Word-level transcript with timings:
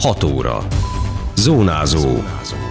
6 0.00 0.24
óra. 0.24 0.66
Zónázó. 1.36 2.22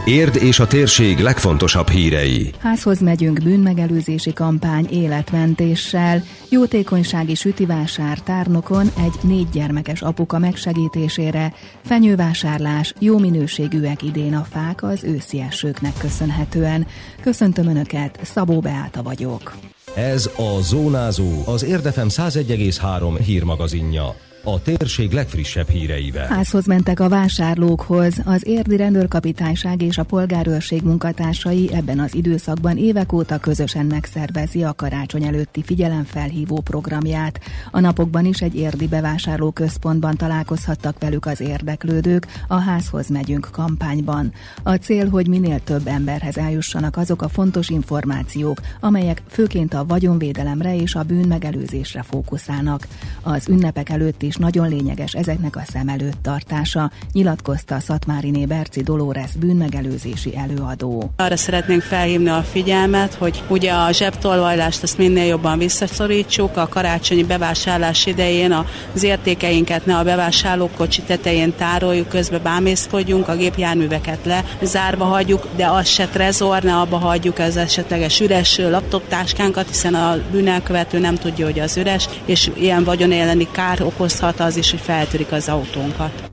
Érd 0.05 0.35
és 0.35 0.59
a 0.59 0.67
térség 0.67 1.19
legfontosabb 1.19 1.89
hírei. 1.89 2.51
Házhoz 2.59 2.99
megyünk 2.99 3.43
bűnmegelőzési 3.43 4.33
kampány 4.33 4.87
életmentéssel. 4.91 6.23
Jótékonysági 6.49 7.35
sütivásár 7.35 8.19
tárnokon 8.19 8.91
egy 8.97 9.13
négy 9.21 9.49
gyermekes 9.49 10.01
apuka 10.01 10.39
megsegítésére. 10.39 11.53
Fenyővásárlás, 11.85 12.93
jó 12.99 13.17
minőségűek 13.17 14.03
idén 14.03 14.35
a 14.35 14.45
fák 14.51 14.83
az 14.83 15.03
őszi 15.03 15.41
esőknek 15.41 15.93
köszönhetően. 15.97 16.87
Köszöntöm 17.21 17.67
Önöket, 17.67 18.19
Szabó 18.23 18.59
Beáta 18.59 19.03
vagyok. 19.03 19.55
Ez 19.95 20.29
a 20.35 20.61
Zónázó, 20.61 21.43
az 21.45 21.63
Érdefem 21.63 22.07
101,3 22.09 23.19
hírmagazinja 23.25 24.15
a 24.53 24.61
térség 24.61 25.11
legfrissebb 25.11 25.69
híreivel. 25.69 26.27
Házhoz 26.27 26.65
mentek 26.65 26.99
a 26.99 27.09
vásárlókhoz. 27.09 28.21
Az 28.25 28.47
érdi 28.47 28.75
rendőrkapitányság 28.75 29.81
és 29.81 29.97
a 29.97 30.03
polgárőrség 30.03 30.81
munkatársai 30.81 31.69
ebben 31.73 31.99
az 31.99 32.15
időszakban 32.15 32.77
évek 32.77 33.13
óta 33.13 33.37
közösen 33.37 33.85
megszervezi 33.85 34.63
a 34.63 34.73
karácsony 34.73 35.23
előtti 35.23 35.63
figyelemfelhívó 35.63 36.61
programját. 36.61 37.39
A 37.71 37.79
napokban 37.79 38.25
is 38.25 38.41
egy 38.41 38.55
érdi 38.55 38.87
bevásárló 38.87 39.51
központban 39.51 40.15
találkozhattak 40.15 40.99
velük 40.99 41.25
az 41.25 41.39
érdeklődők 41.39 42.27
a 42.47 42.55
Házhoz 42.55 43.07
megyünk 43.07 43.47
kampányban. 43.51 44.33
A 44.63 44.73
cél, 44.73 45.09
hogy 45.09 45.27
minél 45.27 45.59
több 45.59 45.87
emberhez 45.87 46.37
eljussanak 46.37 46.97
azok 46.97 47.21
a 47.21 47.29
fontos 47.29 47.69
információk, 47.69 48.61
amelyek 48.79 49.21
főként 49.27 49.73
a 49.73 49.85
vagyonvédelemre 49.85 50.75
és 50.75 50.95
a 50.95 51.03
bűn 51.03 51.27
megelőzésre 51.27 52.03
fókuszálnak. 52.03 52.87
Az 53.21 53.47
ünnepek 53.49 53.89
előtti 53.89 54.25
is 54.25 54.37
nagyon 54.39 54.69
lényeges 54.69 55.13
ezeknek 55.13 55.55
a 55.55 55.61
szem 55.71 55.87
előtt 55.87 56.17
tartása, 56.21 56.91
nyilatkozta 57.11 57.79
Szatmáriné 57.79 58.45
Berci 58.45 58.81
Dolores 58.81 59.31
bűnmegelőzési 59.39 60.37
előadó. 60.37 61.11
Arra 61.15 61.37
szeretnénk 61.37 61.81
felhívni 61.81 62.29
a 62.29 62.43
figyelmet, 62.51 63.13
hogy 63.13 63.43
ugye 63.47 63.71
a 63.71 63.91
zsebtolvajlást 63.91 64.83
ezt 64.83 64.97
minél 64.97 65.25
jobban 65.25 65.57
visszaszorítsuk, 65.57 66.57
a 66.57 66.67
karácsonyi 66.67 67.23
bevásárlás 67.23 68.05
idején 68.05 68.51
az 68.93 69.03
értékeinket 69.03 69.85
ne 69.85 69.97
a 69.97 70.03
bevásárlókocsi 70.03 71.01
tetején 71.01 71.55
tároljuk, 71.55 72.07
közben 72.07 72.41
bámészkodjunk, 72.43 73.27
a 73.27 73.35
gépjárműveket 73.35 74.25
le 74.25 74.43
zárva 74.61 75.05
hagyjuk, 75.05 75.47
de 75.55 75.67
az 75.67 75.87
se 75.87 76.07
trezor, 76.07 76.63
ne 76.63 76.75
abba 76.75 76.97
hagyjuk 76.97 77.39
az 77.39 77.57
esetleges 77.57 78.19
üres 78.19 78.57
laptoptáskánkat, 78.57 79.67
hiszen 79.67 79.93
a 79.93 80.17
bűnelkövető 80.31 80.99
nem 80.99 81.15
tudja, 81.15 81.45
hogy 81.45 81.59
az 81.59 81.77
üres, 81.77 82.09
és 82.25 82.51
ilyen 82.55 82.83
vagyon 82.83 83.11
elleni 83.11 83.47
kár 83.51 83.81
okoz 83.81 84.18
okozhat 84.19 84.47
az 84.47 84.57
is, 84.57 84.71
hogy 84.71 84.79
feltörik 84.79 85.31
az 85.31 85.49
autónkat. 85.49 86.28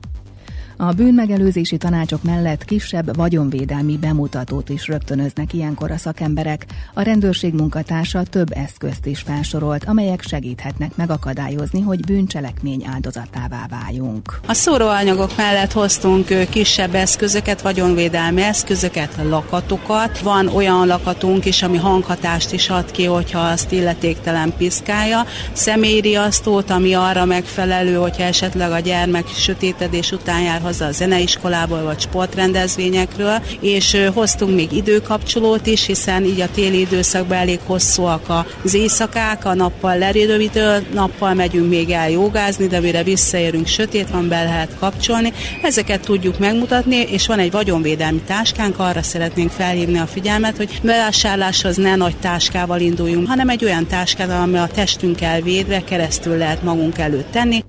A 0.79 0.91
bűnmegelőzési 0.91 1.77
tanácsok 1.77 2.23
mellett 2.23 2.65
kisebb 2.65 3.15
vagyonvédelmi 3.15 3.97
bemutatót 3.97 4.69
is 4.69 4.87
rögtönöznek 4.87 5.53
ilyenkor 5.53 5.91
a 5.91 5.97
szakemberek. 5.97 6.65
A 6.93 7.01
rendőrség 7.01 7.53
munkatársa 7.53 8.23
több 8.23 8.51
eszközt 8.51 9.05
is 9.05 9.19
felsorolt, 9.19 9.83
amelyek 9.85 10.21
segíthetnek 10.21 10.95
megakadályozni, 10.95 11.81
hogy 11.81 11.99
bűncselekmény 11.99 12.85
áldozatává 12.93 13.65
váljunk. 13.69 14.39
A 14.47 14.53
szóróanyagok 14.53 15.37
mellett 15.37 15.71
hoztunk 15.71 16.49
kisebb 16.49 16.95
eszközöket, 16.95 17.61
vagyonvédelmi 17.61 18.41
eszközöket, 18.41 19.15
lakatokat. 19.23 20.19
Van 20.19 20.47
olyan 20.47 20.87
lakatunk 20.87 21.45
is, 21.45 21.63
ami 21.63 21.77
hanghatást 21.77 22.53
is 22.53 22.69
ad 22.69 22.91
ki, 22.91 23.05
hogyha 23.05 23.39
azt 23.39 23.71
illetéktelen 23.71 24.53
piszkálja. 24.57 25.25
Személyriasztót, 25.53 26.69
ami 26.69 26.93
arra 26.93 27.25
megfelelő, 27.25 27.95
hogyha 27.95 28.23
esetleg 28.23 28.71
a 28.71 28.79
gyermek 28.79 29.27
sötétedés 29.27 30.11
után 30.11 30.41
jár 30.41 30.65
haza 30.67 30.85
a 30.85 30.91
zeneiskolából 30.91 31.83
vagy 31.83 31.99
sportrendezvényekről, 31.99 33.41
és 33.59 33.97
hoztunk 34.13 34.55
még 34.55 34.71
időkapcsolót 34.71 35.65
is, 35.65 35.85
hiszen 35.85 36.23
így 36.23 36.41
a 36.41 36.49
téli 36.53 36.79
időszakban 36.79 37.37
elég 37.37 37.59
hosszúak 37.65 38.45
az 38.63 38.73
éjszakák, 38.73 39.45
a 39.45 39.53
nappal 39.53 39.97
lerövidül, 39.97 40.85
nappal 40.93 41.33
megyünk 41.33 41.69
még 41.69 41.89
el 41.89 42.09
jogázni, 42.09 42.67
de 42.67 42.79
mire 42.79 43.03
visszaérünk, 43.03 43.67
sötét 43.67 44.09
van, 44.09 44.27
be 44.27 44.43
lehet 44.43 44.75
kapcsolni. 44.79 45.33
Ezeket 45.61 46.01
tudjuk 46.01 46.39
megmutatni, 46.39 46.95
és 46.95 47.27
van 47.27 47.39
egy 47.39 47.51
vagyonvédelmi 47.51 48.21
táskánk, 48.25 48.79
arra 48.79 49.01
szeretnénk 49.01 49.51
felhívni 49.51 49.97
a 49.97 50.07
figyelmet, 50.07 50.57
hogy 50.57 50.79
bevásárláshoz 50.83 51.75
ne 51.75 51.95
nagy 51.95 52.17
táskával 52.17 52.79
induljunk, 52.79 53.27
hanem 53.27 53.49
egy 53.49 53.63
olyan 53.63 53.87
táskával, 53.87 54.41
ami 54.41 54.57
a 54.57 54.69
testünkkel 54.73 55.41
védve 55.41 55.83
keresztül 55.83 56.37
lehet 56.37 56.63
magunk 56.63 56.97
előtt 56.97 57.31
tenni. 57.31 57.63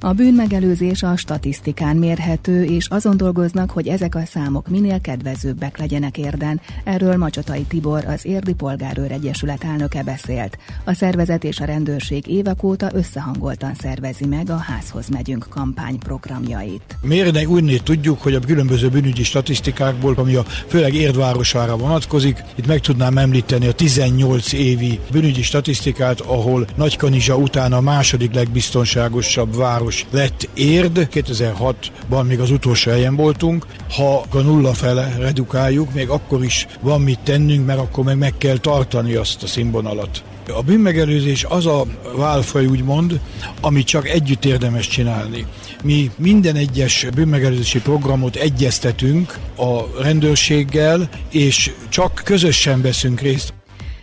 A 0.00 0.12
bűnmegelőzés 0.12 1.02
a 1.02 1.16
statisztikán 1.16 1.96
mérhető, 1.96 2.64
és 2.64 2.86
azon 2.88 3.16
dolgoznak, 3.16 3.70
hogy 3.70 3.88
ezek 3.88 4.14
a 4.14 4.24
számok 4.26 4.68
minél 4.68 5.00
kedvezőbbek 5.00 5.78
legyenek 5.78 6.18
érden. 6.18 6.60
Erről 6.84 7.16
Macsatai 7.16 7.62
Tibor, 7.62 8.04
az 8.04 8.26
Érdi 8.26 8.54
Polgárőr 8.54 9.12
Egyesület 9.12 9.64
elnöke 9.64 10.02
beszélt. 10.02 10.58
A 10.84 10.92
szervezet 10.92 11.44
és 11.44 11.60
a 11.60 11.64
rendőrség 11.64 12.26
évek 12.26 12.62
óta 12.62 12.88
összehangoltan 12.92 13.74
szervezi 13.74 14.26
meg 14.26 14.50
a 14.50 14.56
Házhoz 14.56 15.08
megyünk 15.08 15.46
kampány 15.48 15.98
programjait. 15.98 16.96
Mérnek 17.02 17.48
úgy 17.48 17.80
tudjuk, 17.84 18.22
hogy 18.22 18.34
a 18.34 18.40
különböző 18.40 18.88
bűnügyi 18.88 19.22
statisztikákból, 19.22 20.14
ami 20.16 20.34
a 20.34 20.42
főleg 20.42 20.94
Érdvárosára 20.94 21.76
vonatkozik, 21.76 22.44
itt 22.54 22.66
meg 22.66 22.80
tudnám 22.80 23.18
említeni 23.18 23.66
a 23.66 23.72
18 23.72 24.52
évi 24.52 25.00
bűnügyi 25.10 25.42
statisztikát, 25.42 26.20
ahol 26.20 26.66
Nagykanizsa 26.76 27.36
után 27.36 27.72
a 27.72 27.80
második 27.80 28.34
legbiztonságosabb 28.34 29.56
város 29.56 29.86
város 29.88 30.06
lett 30.10 30.48
érd, 30.54 31.08
2006-ban 31.12 32.26
még 32.26 32.40
az 32.40 32.50
utolsó 32.50 32.90
helyen 32.90 33.16
voltunk, 33.16 33.66
ha 33.90 34.24
a 34.30 34.38
nulla 34.38 34.74
fele 34.74 35.14
redukáljuk, 35.18 35.92
még 35.92 36.08
akkor 36.08 36.44
is 36.44 36.66
van 36.80 37.00
mit 37.00 37.18
tennünk, 37.18 37.66
mert 37.66 37.78
akkor 37.78 38.04
meg 38.04 38.18
meg 38.18 38.34
kell 38.38 38.58
tartani 38.58 39.14
azt 39.14 39.42
a 39.42 39.46
színvonalat. 39.46 40.22
A 40.56 40.62
bűnmegelőzés 40.62 41.44
az 41.44 41.66
a 41.66 41.84
válfaj 42.16 42.66
úgymond, 42.66 43.20
amit 43.60 43.86
csak 43.86 44.08
együtt 44.08 44.44
érdemes 44.44 44.88
csinálni. 44.88 45.46
Mi 45.82 46.10
minden 46.16 46.56
egyes 46.56 47.06
bűnmegelőzési 47.14 47.80
programot 47.80 48.36
egyeztetünk 48.36 49.38
a 49.56 50.02
rendőrséggel, 50.02 51.08
és 51.30 51.70
csak 51.88 52.20
közösen 52.24 52.82
veszünk 52.82 53.20
részt. 53.20 53.57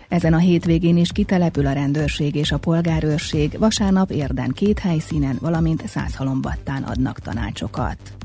Ezen 0.10 0.34
a 0.34 0.38
hétvégén 0.38 0.98
is 0.98 1.12
kitelepül 1.12 1.66
a 1.66 1.72
rendőrség 1.72 2.36
és 2.36 2.52
a 2.52 2.58
polgárőrség, 2.58 3.60
vasárnap 3.60 4.12
érden 4.12 4.52
két 4.52 4.80
helyszínen, 4.80 5.38
valamint 5.42 5.88
Százhalombattán 5.88 6.84
adnak 6.84 7.20
tanácsokat. 7.20 8.25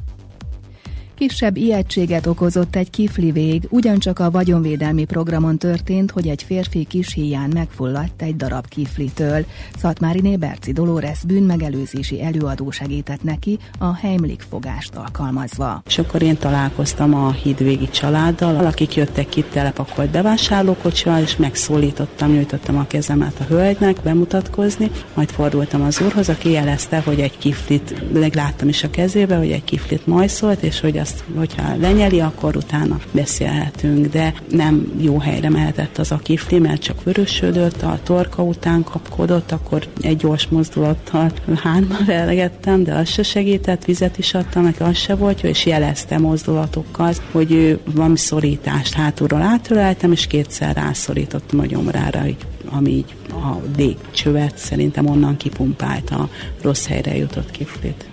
Kisebb 1.20 1.56
ijegységet 1.56 2.26
okozott 2.26 2.76
egy 2.76 2.91
kifli 2.91 3.31
vég, 3.31 3.66
ugyancsak 3.70 4.19
a 4.19 4.31
vagyonvédelmi 4.31 5.04
programon 5.04 5.58
történt, 5.58 6.10
hogy 6.10 6.28
egy 6.28 6.42
férfi 6.42 6.84
kis 6.84 7.12
híján 7.12 7.50
megfulladt 7.54 8.22
egy 8.22 8.36
darab 8.36 8.69
kiflitől. 8.69 9.44
Szatmári 9.78 10.36
Berci 10.36 10.72
Dolores 10.72 11.19
bűnmegelőzési 11.26 12.22
előadó 12.22 12.70
segített 12.70 13.22
neki 13.22 13.59
a 13.78 13.97
Heimlich 13.97 14.44
fogást 14.50 14.94
alkalmazva. 14.94 15.82
És 15.86 15.98
akkor 15.98 16.22
én 16.22 16.36
találkoztam 16.36 17.14
a 17.14 17.32
hídvégi 17.32 17.88
családdal, 17.91 18.66
akik 18.66 18.94
jöttek 18.94 19.28
ki 19.28 19.44
telepakolt 19.53 20.10
bevásárlókocsival, 20.10 21.22
és 21.22 21.36
megszólítottam, 21.36 22.32
nyújtottam 22.32 22.78
a 22.78 22.86
kezemet 22.86 23.41
a 23.41 23.44
hölgynek 23.44 23.97
bemutatkozni, 24.03 24.91
majd 25.14 25.30
fordultam 25.30 25.82
az 25.82 26.00
úrhoz, 26.00 26.28
aki 26.28 26.50
jelezte, 26.50 27.00
hogy 27.00 27.20
egy 27.20 27.38
kiflit, 27.38 28.12
megláttam 28.12 28.69
is 28.69 28.84
a 28.84 28.91
kezébe, 28.91 29.36
hogy 29.36 29.50
egy 29.50 29.64
kiflit 29.64 30.06
majszolt, 30.06 30.62
és 30.62 30.80
hogy 30.80 30.98
az 30.98 31.09
azt, 31.10 31.25
hogyha 31.37 31.76
lenyeli, 31.76 32.21
akkor 32.21 32.56
utána 32.56 32.98
beszélhetünk, 33.12 34.06
de 34.06 34.34
nem 34.50 34.93
jó 35.00 35.19
helyre 35.19 35.48
mehetett 35.48 35.98
az 35.98 36.12
a 36.12 36.16
kifli, 36.16 36.59
mert 36.59 36.82
csak 36.82 37.04
vörösödött, 37.04 37.82
a 37.82 37.98
torka 38.03 38.43
után 38.43 38.84
kapkodott, 38.84 39.53
akkor 39.53 39.87
egy 40.00 40.16
gyors 40.16 40.48
mozdulattal 40.48 41.31
hátba 41.62 41.97
velegettem, 42.06 42.82
de 42.82 42.94
az 42.94 43.09
se 43.09 43.22
segített, 43.22 43.84
vizet 43.84 44.19
is 44.19 44.34
adtam, 44.34 44.62
neki 44.62 44.83
az 44.83 44.97
se 44.97 45.15
volt 45.15 45.42
és 45.42 45.66
jelezte 45.66 46.18
mozdulatokkal, 46.18 47.13
hogy 47.33 47.53
ő 47.53 47.78
valami 47.95 48.16
szorítást 48.16 48.95
hátulról 48.95 49.42
átöleltem, 49.42 50.13
és 50.13 50.27
kétszer 50.27 50.74
rászorítottam 50.74 51.60
a 51.60 51.66
gyomrára, 51.66 52.27
így, 52.27 52.47
ami 52.71 52.91
így 52.91 53.15
a 53.30 53.56
dégcsövet 53.77 54.59
szerintem 54.59 55.06
onnan 55.06 55.36
kipumpált 55.36 56.10
a 56.10 56.28
rossz 56.63 56.86
helyre 56.86 57.16
jutott 57.16 57.51
kiflit. 57.51 58.09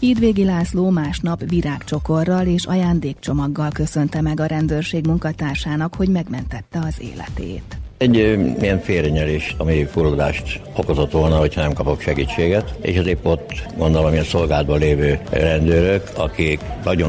Hídvégi 0.00 0.44
László 0.44 0.90
másnap 0.90 1.42
virágcsokorral 1.48 2.46
és 2.46 2.64
ajándékcsomaggal 2.64 3.70
köszönte 3.72 4.20
meg 4.20 4.40
a 4.40 4.46
rendőrség 4.46 5.06
munkatársának, 5.06 5.94
hogy 5.94 6.08
megmentette 6.08 6.78
az 6.78 6.94
életét. 7.00 7.76
Egy 7.96 8.14
ilyen 8.60 8.80
félrenyelés, 8.80 9.54
ami 9.58 9.84
forródást 9.84 10.60
okozott 10.76 11.12
volna, 11.12 11.38
hogyha 11.38 11.60
nem 11.60 11.72
kapok 11.72 12.00
segítséget, 12.00 12.74
és 12.80 12.98
az 12.98 13.06
épp 13.06 13.24
ott 13.24 13.52
gondolom 13.76 14.12
ilyen 14.12 14.24
szolgálatban 14.24 14.78
lévő 14.78 15.18
rendőrök, 15.30 16.10
akik 16.16 16.60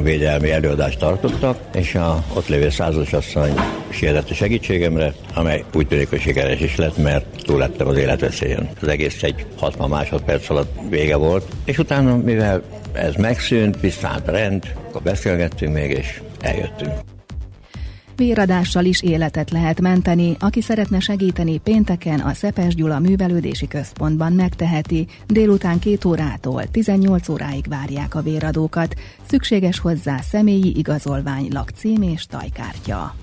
védelmi 0.04 0.52
előadást 0.52 1.00
tartottak, 1.00 1.60
és 1.74 1.96
a 1.96 2.24
ott 2.34 2.48
lévő 2.48 2.70
százasasszony 2.70 3.54
sietett 3.90 4.30
a 4.30 4.34
segítségemre, 4.34 5.14
amely 5.34 5.64
úgy 5.74 5.88
tűnik, 5.88 6.10
hogy 6.10 6.22
sikeres 6.22 6.60
is 6.60 6.76
lett, 6.76 6.98
mert 6.98 7.26
túl 7.44 7.58
lettem 7.58 7.88
az 7.88 7.98
életveszélyen. 7.98 8.70
Az 8.82 8.88
egész 8.88 9.24
egy 9.24 9.46
60 9.58 9.90
másodperc 9.90 10.50
alatt 10.50 10.80
vége 10.90 11.16
volt, 11.16 11.46
és 11.66 11.78
utána, 11.78 12.18
mivel 12.18 12.64
ez 12.94 13.16
megszűnt, 13.16 13.80
visszállt 13.80 14.28
a 14.28 14.32
rend, 14.32 14.74
akkor 14.88 15.02
beszélgettünk 15.02 15.74
még, 15.74 15.90
és 15.92 16.22
eljöttünk. 16.40 16.94
Véradással 18.20 18.86
is 18.86 19.02
életet 19.02 19.52
lehet 19.52 19.82
menteni. 19.82 20.36
Aki 20.40 20.62
szeretne 20.62 21.00
segíteni 21.00 21.58
pénteken 21.58 22.20
a 22.20 22.34
Szepes 22.34 22.76
Gyula 22.76 23.00
Művelődési 23.00 23.68
Központban 23.68 24.34
megteheti. 24.34 25.08
Délután 25.28 25.80
két 25.80 26.06
órától 26.06 26.64
18 26.72 27.30
óráig 27.30 27.68
várják 27.70 28.16
a 28.16 28.22
véradókat. 28.22 28.96
Szükséges 29.28 29.80
hozzá 29.80 30.18
személyi 30.22 30.78
igazolvány, 30.78 31.48
lakcím 31.52 32.02
és 32.02 32.26
tajkártya. 32.26 33.16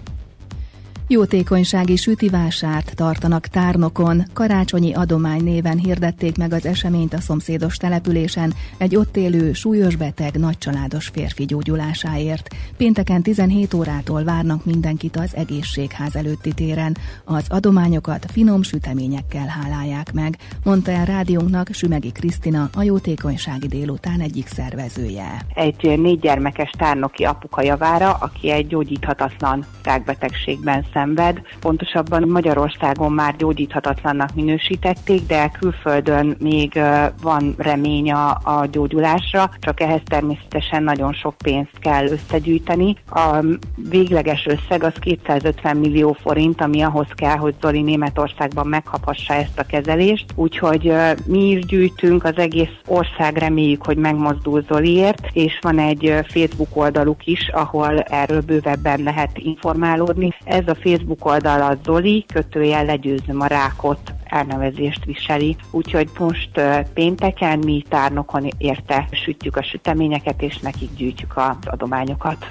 Jótékonysági 1.08 1.96
sütivásárt 1.96 2.94
tartanak 2.94 3.46
tárnokon. 3.46 4.22
Karácsonyi 4.32 4.94
adomány 4.94 5.42
néven 5.42 5.78
hirdették 5.78 6.36
meg 6.36 6.52
az 6.52 6.66
eseményt 6.66 7.14
a 7.14 7.20
szomszédos 7.20 7.76
településen 7.76 8.54
egy 8.78 8.96
ott 8.96 9.16
élő, 9.16 9.52
súlyos 9.52 9.96
beteg, 9.96 10.34
nagycsaládos 10.34 11.08
férfi 11.08 11.44
gyógyulásáért. 11.44 12.54
Pénteken 12.76 13.22
17 13.22 13.74
órától 13.74 14.24
várnak 14.24 14.64
mindenkit 14.64 15.16
az 15.16 15.36
egészségház 15.36 16.16
előtti 16.16 16.52
téren. 16.52 16.96
Az 17.24 17.46
adományokat 17.48 18.26
finom 18.32 18.62
süteményekkel 18.62 19.46
hálálják 19.46 20.12
meg, 20.12 20.36
mondta 20.64 20.90
el 20.90 21.04
rádiónknak 21.04 21.68
Sümegi 21.72 22.12
Krisztina, 22.12 22.68
a 22.74 22.82
jótékonysági 22.82 23.66
délután 23.66 24.20
egyik 24.20 24.46
szervezője. 24.46 25.46
Egy 25.54 25.98
négy 26.00 26.20
gyermekes 26.20 26.70
tárnoki 26.78 27.24
apuka 27.24 27.62
javára, 27.62 28.12
aki 28.12 28.50
egy 28.50 28.66
gyógyíthatatlan 28.66 29.66
rákbetegségben 29.82 30.84
szenved. 30.96 31.40
Pontosabban 31.60 32.28
Magyarországon 32.28 33.12
már 33.12 33.36
gyógyíthatatlannak 33.36 34.34
minősítették, 34.34 35.26
de 35.26 35.50
külföldön 35.58 36.36
még 36.38 36.80
van 37.22 37.54
remény 37.58 38.12
a, 38.12 38.28
a 38.30 38.66
gyógyulásra, 38.70 39.50
csak 39.60 39.80
ehhez 39.80 40.00
természetesen 40.04 40.82
nagyon 40.82 41.12
sok 41.12 41.34
pénzt 41.38 41.78
kell 41.80 42.06
összegyűjteni. 42.06 42.96
A 43.10 43.44
végleges 43.88 44.46
összeg 44.46 44.82
az 44.82 44.92
250 45.00 45.76
millió 45.76 46.12
forint, 46.12 46.60
ami 46.60 46.82
ahhoz 46.82 47.06
kell, 47.14 47.36
hogy 47.36 47.54
Zoli 47.60 47.82
Németországban 47.82 48.66
megkaphassa 48.66 49.34
ezt 49.34 49.58
a 49.58 49.66
kezelést. 49.66 50.24
Úgyhogy 50.34 50.92
mi 51.26 51.48
is 51.50 51.64
gyűjtünk, 51.64 52.24
az 52.24 52.36
egész 52.36 52.76
ország 52.86 53.36
reméljük, 53.36 53.84
hogy 53.86 53.96
megmozdul 53.96 54.64
Zoliért, 54.68 55.28
és 55.32 55.58
van 55.60 55.78
egy 55.78 56.14
Facebook 56.28 56.76
oldaluk 56.76 57.26
is, 57.26 57.48
ahol 57.52 58.00
erről 58.00 58.40
bővebben 58.40 59.02
lehet 59.02 59.38
informálódni. 59.38 60.34
Ez 60.44 60.68
a 60.68 60.74
Facebook 60.86 61.24
oldal 61.24 61.62
a 61.62 61.78
Zoli, 61.84 62.24
kötőjel 62.32 62.84
legyőzöm 62.84 63.40
a 63.40 63.46
rákot 63.46 64.12
elnevezést 64.24 65.04
viseli, 65.04 65.56
úgyhogy 65.70 66.08
most 66.18 66.60
pénteken 66.94 67.58
mi 67.58 67.82
tárnokon 67.88 68.48
érte 68.58 69.08
sütjük 69.10 69.56
a 69.56 69.62
süteményeket, 69.62 70.42
és 70.42 70.58
nekik 70.58 70.94
gyűjtjük 70.96 71.36
az 71.36 71.56
adományokat. 71.64 72.46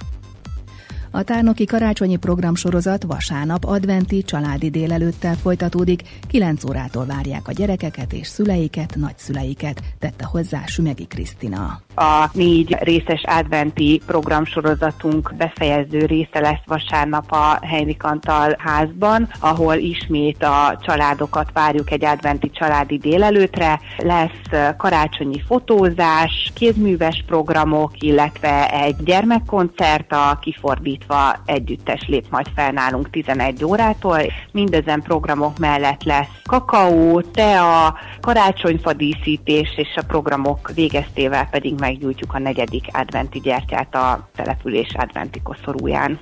A 1.15 1.23
tárnoki 1.23 1.65
karácsonyi 1.65 2.15
programsorozat 2.15 3.03
vasárnap 3.03 3.63
adventi 3.65 4.23
családi 4.23 4.69
délelőttel 4.69 5.35
folytatódik, 5.35 6.01
9 6.27 6.63
órától 6.63 7.05
várják 7.05 7.47
a 7.47 7.51
gyerekeket 7.51 8.13
és 8.13 8.27
szüleiket, 8.27 8.95
nagyszüleiket, 8.95 9.81
tette 9.99 10.25
hozzá 10.25 10.65
Sümegi 10.65 11.05
Krisztina. 11.05 11.79
A 11.95 12.29
négy 12.33 12.75
részes 12.79 13.23
adventi 13.23 14.01
programsorozatunk 14.05 15.33
befejező 15.37 16.05
része 16.05 16.39
lesz 16.39 16.63
vasárnap 16.65 17.31
a 17.31 17.59
Henrik 17.61 18.03
Antal 18.03 18.55
házban, 18.57 19.29
ahol 19.39 19.75
ismét 19.75 20.43
a 20.43 20.79
családokat 20.85 21.49
várjuk 21.53 21.91
egy 21.91 22.05
adventi 22.05 22.49
családi 22.49 22.97
délelőtre. 22.97 23.79
Lesz 23.97 24.75
karácsonyi 24.77 25.41
fotózás, 25.47 26.51
kézműves 26.55 27.23
programok, 27.27 27.91
illetve 27.99 28.69
egy 28.69 28.95
gyermekkoncert 29.03 30.11
a 30.11 30.39
kifordít 30.41 31.03
indítva 31.05 31.41
együttes 31.45 32.07
lép 32.07 32.25
majd 32.29 32.47
fel 32.55 32.71
nálunk 32.71 33.09
11 33.09 33.63
órától. 33.63 34.19
Mindezen 34.51 35.01
programok 35.01 35.57
mellett 35.57 36.03
lesz 36.03 36.41
kakaó, 36.43 37.21
tea, 37.21 37.97
karácsonyfadíszítés, 38.21 39.77
és 39.77 39.95
a 39.95 40.05
programok 40.07 40.71
végeztével 40.73 41.47
pedig 41.49 41.79
meggyújtjuk 41.79 42.33
a 42.33 42.39
negyedik 42.39 42.85
adventi 42.91 43.39
gyertyát 43.39 43.95
a 43.95 44.29
település 44.35 44.93
adventi 44.97 45.41
koszorúján. 45.41 46.19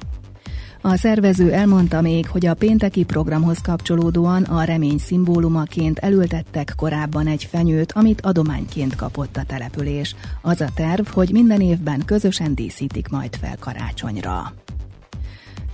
A 0.85 0.95
szervező 0.95 1.51
elmondta 1.51 2.01
még, 2.01 2.27
hogy 2.27 2.45
a 2.45 2.53
pénteki 2.53 3.03
programhoz 3.03 3.61
kapcsolódóan 3.61 4.43
a 4.43 4.63
remény 4.63 4.97
szimbólumaként 4.97 5.99
elültettek 5.99 6.73
korábban 6.77 7.27
egy 7.27 7.43
fenyőt, 7.43 7.91
amit 7.91 8.21
adományként 8.21 8.95
kapott 8.95 9.37
a 9.37 9.43
település. 9.47 10.15
Az 10.41 10.61
a 10.61 10.67
terv, 10.75 11.07
hogy 11.07 11.31
minden 11.31 11.61
évben 11.61 12.05
közösen 12.05 12.55
díszítik 12.55 13.09
majd 13.09 13.35
fel 13.35 13.55
karácsonyra. 13.59 14.53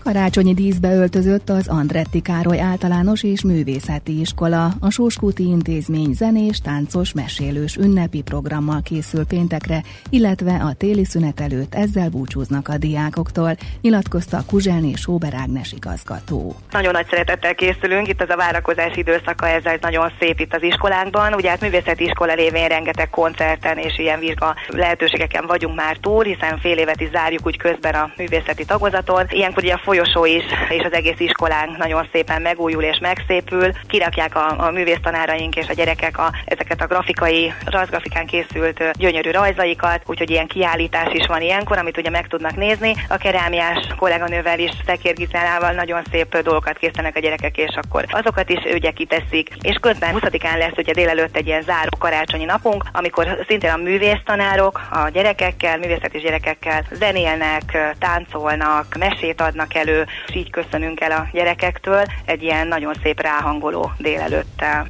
Karácsonyi 0.04 0.54
díszbe 0.54 0.94
öltözött 0.94 1.50
az 1.50 1.68
Andretti 1.68 2.22
Károly 2.22 2.60
általános 2.60 3.24
és 3.24 3.44
művészeti 3.44 4.20
iskola. 4.20 4.66
A 4.80 4.90
Sóskúti 4.90 5.44
Intézmény 5.44 6.14
zenés, 6.14 6.62
táncos, 6.62 7.14
mesélős 7.14 7.76
ünnepi 7.76 8.22
programmal 8.22 8.82
készül 8.82 9.26
péntekre, 9.26 9.84
illetve 10.10 10.54
a 10.54 10.74
téli 10.74 11.06
szünet 11.06 11.40
előtt 11.40 11.76
ezzel 11.76 12.10
búcsúznak 12.10 12.68
a 12.68 12.78
diákoktól, 12.78 13.56
nyilatkozta 13.82 14.38
Kuzselné 14.48 14.94
Sóber 14.94 15.34
Ágnes 15.34 15.72
igazgató. 15.72 16.56
Nagyon 16.72 16.92
nagy 16.92 17.08
szeretettel 17.10 17.56
készülünk, 17.56 18.08
itt 18.08 18.22
az 18.22 18.30
a 18.30 18.36
várakozás 18.36 18.96
időszaka, 18.96 19.48
ez 19.48 19.66
egy 19.66 19.82
nagyon 19.82 20.12
szép 20.20 20.40
itt 20.40 20.54
az 20.54 20.64
iskolánkban. 20.64 21.34
Ugye 21.34 21.50
hát 21.50 21.62
művészeti 21.62 22.04
iskola 22.04 22.34
lévén 22.34 22.68
rengeteg 22.68 23.10
koncerten 23.10 23.78
és 23.78 24.00
ilyen 24.00 24.20
vizsga 24.20 24.56
lehetőségeken 24.68 25.46
vagyunk 25.48 25.76
már 25.76 25.98
túl, 25.98 26.24
hiszen 26.24 26.60
fél 26.60 26.78
évet 26.78 27.02
is 27.02 27.10
zárjuk 27.10 27.46
úgy 27.46 27.58
közben 27.58 27.94
a 27.94 28.12
művészeti 28.18 28.66
tagozaton. 28.66 29.26
Ilyenkor 29.30 29.64
ugye 29.64 29.74
a 29.74 29.82
folyosó 29.90 30.26
is, 30.26 30.44
és 30.70 30.84
az 30.84 30.94
egész 30.94 31.20
iskolánk 31.20 31.78
nagyon 31.78 32.08
szépen 32.12 32.42
megújul 32.42 32.84
és 32.84 32.98
megszépül. 33.02 33.72
Kirakják 33.88 34.36
a, 34.36 34.56
a 34.58 34.72
művésztanáraink 34.72 35.56
és 35.56 35.68
a 35.68 35.74
gyerekek 35.74 36.18
a, 36.18 36.32
ezeket 36.46 36.82
a 36.82 36.88
grafikai, 36.88 37.54
rajzgrafikán 37.66 38.26
készült 38.26 38.98
gyönyörű 38.98 39.32
rajzaikat, 39.32 40.02
úgyhogy 40.06 40.30
ilyen 40.30 40.48
kiállítás 40.48 41.14
is 41.14 41.26
van 41.28 41.42
ilyenkor, 41.42 41.78
amit 41.78 41.98
ugye 41.98 42.10
meg 42.10 42.28
tudnak 42.28 42.56
nézni. 42.56 42.96
A 43.08 43.18
kerámiás 43.18 43.88
kolléganővel 43.98 44.60
is 44.60 44.72
Szekér 44.86 45.14
Gizellával 45.14 45.72
nagyon 45.72 46.02
szép 46.12 46.38
dolgokat 46.38 46.78
készítenek 46.78 47.16
a 47.16 47.20
gyerekek, 47.20 47.58
és 47.58 47.76
akkor 47.82 48.06
azokat 48.10 48.50
is 48.50 48.74
ugye 48.74 48.92
kiteszik. 48.92 49.50
És 49.62 49.78
közben 49.82 50.16
20-án 50.20 50.58
lesz 50.58 50.78
ugye 50.78 50.94
délelőtt 50.94 51.38
egy 51.38 51.48
ilyen 51.48 51.62
záró 51.62 51.98
karácsonyi 52.00 52.46
napunk, 52.46 52.84
amikor 52.94 53.46
szintén 53.48 53.72
a 53.72 53.78
művésztanárok 53.78 54.82
a 54.92 55.10
gyerekekkel, 55.10 55.78
művészeti 55.78 56.18
gyerekekkel 56.18 56.86
zenélnek, 56.92 57.96
táncolnak, 58.00 58.98
mesét 58.98 59.42
adnak 59.42 59.74
elő, 59.80 60.06
és 60.28 60.36
így 60.36 60.50
köszönünk 60.50 61.02
el 61.02 61.12
a 61.12 61.28
gyerekektől 61.32 62.04
egy 62.26 62.44
ilyen 62.44 62.68
nagyon 62.68 62.94
szép 63.04 63.22
ráhangoló 63.22 63.92
délelőttel. 63.98 64.88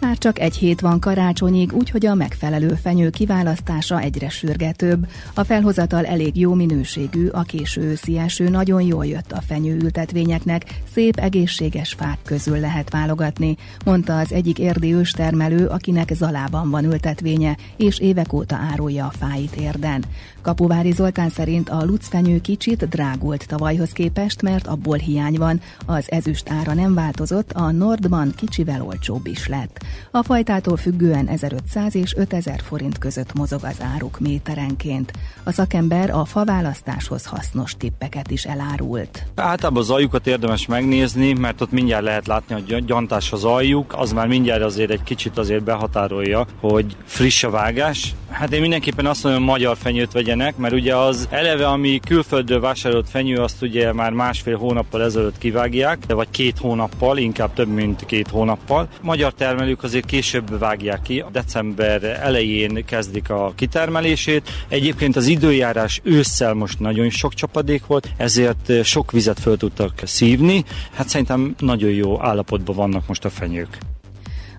Már 0.00 0.18
csak 0.18 0.38
egy 0.38 0.56
hét 0.56 0.80
van 0.80 1.00
karácsonyig, 1.00 1.72
úgyhogy 1.72 2.06
a 2.06 2.14
megfelelő 2.14 2.68
fenyő 2.82 3.10
kiválasztása 3.10 4.00
egyre 4.00 4.28
sürgetőbb. 4.28 5.06
A 5.34 5.44
felhozatal 5.44 6.06
elég 6.06 6.38
jó 6.38 6.54
minőségű, 6.54 7.28
a 7.28 7.42
késő 7.42 7.80
őszi 7.82 8.18
eső 8.18 8.48
nagyon 8.48 8.82
jól 8.82 9.06
jött 9.06 9.32
a 9.32 9.40
fenyőültetvényeknek, 9.46 10.62
szép 10.92 11.16
egészséges 11.16 11.92
fák 11.92 12.18
közül 12.24 12.58
lehet 12.58 12.90
válogatni, 12.90 13.56
mondta 13.84 14.18
az 14.18 14.32
egyik 14.32 14.58
érdi 14.58 14.94
őstermelő, 14.94 15.66
akinek 15.66 16.08
Zalában 16.08 16.70
van 16.70 16.84
ültetvénye, 16.84 17.56
és 17.76 17.98
évek 17.98 18.32
óta 18.32 18.56
árulja 18.72 19.06
a 19.06 19.16
fáit 19.18 19.54
érden. 19.54 20.04
Kapuvári 20.46 20.92
Zoltán 20.92 21.28
szerint 21.28 21.68
a 21.68 21.84
lucfenyő 21.84 22.40
kicsit 22.40 22.88
drágult 22.88 23.46
tavalyhoz 23.46 23.90
képest, 23.90 24.42
mert 24.42 24.66
abból 24.66 24.96
hiány 24.96 25.34
van, 25.34 25.60
az 25.86 26.10
ezüst 26.10 26.50
ára 26.50 26.74
nem 26.74 26.94
változott, 26.94 27.52
a 27.52 27.70
Nordban 27.70 28.32
kicsivel 28.36 28.82
olcsóbb 28.82 29.26
is 29.26 29.48
lett. 29.48 29.84
A 30.10 30.22
fajtától 30.22 30.76
függően 30.76 31.28
1500 31.28 31.94
és 31.94 32.14
5000 32.16 32.60
forint 32.60 32.98
között 32.98 33.34
mozog 33.34 33.64
az 33.64 33.76
áruk 33.94 34.20
méterenként. 34.20 35.12
A 35.44 35.52
szakember 35.52 36.10
a 36.10 36.24
faválasztáshoz 36.24 37.24
hasznos 37.24 37.74
tippeket 37.78 38.30
is 38.30 38.44
elárult. 38.44 39.26
Általában 39.34 39.82
az 39.82 39.90
aljukat 39.90 40.26
érdemes 40.26 40.66
megnézni, 40.66 41.32
mert 41.32 41.60
ott 41.60 41.72
mindjárt 41.72 42.04
lehet 42.04 42.26
látni, 42.26 42.54
hogy 42.54 42.84
gyantás 42.84 43.32
az 43.32 43.44
aljuk, 43.44 43.94
az 43.96 44.12
már 44.12 44.26
mindjárt 44.26 44.62
azért 44.62 44.90
egy 44.90 45.02
kicsit 45.02 45.38
azért 45.38 45.64
behatárolja, 45.64 46.46
hogy 46.60 46.96
friss 47.04 47.42
a 47.44 47.50
vágás. 47.50 48.14
Hát 48.30 48.52
én 48.52 48.60
mindenképpen 48.60 49.06
azt 49.06 49.22
mondom, 49.22 49.42
hogy 49.42 49.50
magyar 49.50 49.76
fenyőt 49.76 50.14
vegyenek, 50.36 50.56
mert 50.56 50.74
ugye 50.74 50.96
az 50.96 51.28
eleve, 51.30 51.66
ami 51.66 52.00
külföldről 52.06 52.60
vásárolt 52.60 53.08
fenyő, 53.08 53.36
azt 53.36 53.62
ugye 53.62 53.92
már 53.92 54.12
másfél 54.12 54.56
hónappal 54.56 55.02
ezelőtt 55.02 55.38
kivágják, 55.38 55.98
de 56.06 56.14
vagy 56.14 56.30
két 56.30 56.58
hónappal, 56.58 57.18
inkább 57.18 57.52
több, 57.52 57.68
mint 57.68 58.06
két 58.06 58.28
hónappal. 58.28 58.88
Magyar 59.02 59.34
termelők 59.34 59.82
azért 59.82 60.06
később 60.06 60.58
vágják 60.58 61.02
ki, 61.02 61.24
december 61.32 62.04
elején 62.04 62.84
kezdik 62.84 63.30
a 63.30 63.52
kitermelését. 63.56 64.50
Egyébként 64.68 65.16
az 65.16 65.26
időjárás 65.26 66.00
ősszel 66.02 66.54
most 66.54 66.80
nagyon 66.80 67.10
sok 67.10 67.34
csapadék 67.34 67.86
volt, 67.86 68.08
ezért 68.16 68.84
sok 68.84 69.12
vizet 69.12 69.40
föl 69.40 69.56
tudtak 69.56 69.92
szívni. 70.04 70.64
Hát 70.94 71.08
szerintem 71.08 71.54
nagyon 71.58 71.90
jó 71.90 72.22
állapotban 72.22 72.76
vannak 72.76 73.06
most 73.06 73.24
a 73.24 73.30
fenyők. 73.30 73.78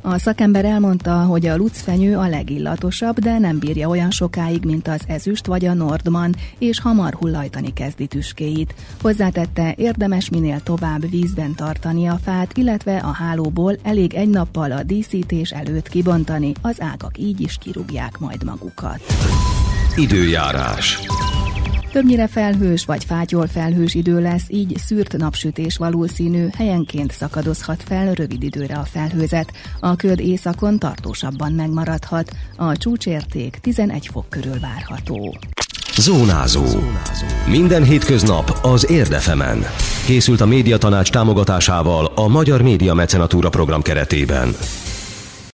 A 0.09 0.17
szakember 0.17 0.65
elmondta, 0.65 1.13
hogy 1.13 1.45
a 1.45 1.55
lucfenyő 1.55 2.17
a 2.17 2.27
legillatosabb, 2.27 3.19
de 3.19 3.37
nem 3.37 3.59
bírja 3.59 3.87
olyan 3.87 4.11
sokáig, 4.11 4.65
mint 4.65 4.87
az 4.87 5.01
ezüst 5.07 5.45
vagy 5.45 5.65
a 5.65 5.73
nordman, 5.73 6.35
és 6.57 6.79
hamar 6.79 7.13
hullajtani 7.13 7.73
kezdi 7.73 8.07
tüskéit. 8.07 8.75
Hozzátette, 9.01 9.73
érdemes 9.77 10.29
minél 10.29 10.59
tovább 10.59 11.09
vízben 11.09 11.55
tartani 11.55 12.07
a 12.07 12.19
fát, 12.23 12.57
illetve 12.57 12.97
a 12.97 13.11
hálóból 13.11 13.75
elég 13.83 14.13
egy 14.13 14.29
nappal 14.29 14.71
a 14.71 14.83
díszítés 14.83 15.51
előtt 15.51 15.89
kibontani, 15.89 16.51
az 16.61 16.81
ágak 16.81 17.17
így 17.17 17.41
is 17.41 17.57
kirúgják 17.57 18.19
majd 18.19 18.43
magukat. 18.43 19.01
Időjárás. 19.95 20.99
Többnyire 21.91 22.27
felhős 22.27 22.85
vagy 22.85 23.03
fátyol 23.03 23.47
felhős 23.47 23.93
idő 23.93 24.21
lesz, 24.21 24.45
így 24.47 24.77
szűrt 24.77 25.17
napsütés 25.17 25.77
valószínű, 25.77 26.47
helyenként 26.57 27.11
szakadozhat 27.11 27.83
fel 27.83 28.13
rövid 28.13 28.43
időre 28.43 28.75
a 28.75 28.83
felhőzet. 28.83 29.51
A 29.79 29.95
köd 29.95 30.19
északon 30.19 30.79
tartósabban 30.79 31.51
megmaradhat, 31.51 32.31
a 32.55 32.77
csúcsérték 32.77 33.57
11 33.61 34.07
fok 34.07 34.29
körül 34.29 34.59
várható. 34.59 35.37
Zónázó. 35.97 36.65
Minden 37.49 37.83
hétköznap 37.83 38.59
az 38.61 38.91
Érdefemen. 38.91 39.65
Készült 40.05 40.41
a 40.41 40.45
médiatanács 40.45 41.11
támogatásával 41.11 42.11
a 42.15 42.27
Magyar 42.27 42.61
Média 42.61 42.93
Mecenatúra 42.93 43.49
program 43.49 43.81
keretében. 43.81 44.55